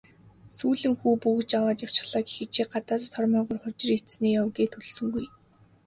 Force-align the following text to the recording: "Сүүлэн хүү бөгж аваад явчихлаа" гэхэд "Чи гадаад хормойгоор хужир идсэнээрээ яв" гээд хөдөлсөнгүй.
"Сүүлэн 0.55 0.93
хүү 0.99 1.13
бөгж 1.23 1.49
аваад 1.57 1.79
явчихлаа" 1.87 2.21
гэхэд 2.27 2.49
"Чи 2.55 2.63
гадаад 2.71 3.03
хормойгоор 3.15 3.59
хужир 3.63 3.89
идсэнээрээ 3.93 4.35
яв" 4.39 4.47
гээд 4.55 4.73
хөдөлсөнгүй. 4.75 5.25